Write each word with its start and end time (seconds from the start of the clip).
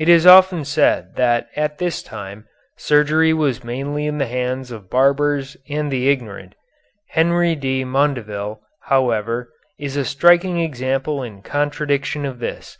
It 0.00 0.08
is 0.08 0.26
often 0.26 0.64
said 0.64 1.14
that 1.14 1.46
at 1.54 1.78
this 1.78 2.02
time 2.02 2.48
surgery 2.76 3.32
was 3.32 3.62
mainly 3.62 4.04
in 4.04 4.18
the 4.18 4.26
hands 4.26 4.72
of 4.72 4.90
barbers 4.90 5.56
and 5.70 5.92
the 5.92 6.08
ignorant. 6.10 6.56
Henri 7.14 7.54
de 7.54 7.84
Mondeville, 7.84 8.58
however, 8.86 9.50
is 9.78 9.96
a 9.96 10.04
striking 10.04 10.58
example 10.58 11.22
in 11.22 11.40
contradiction 11.40 12.24
of 12.26 12.40
this. 12.40 12.76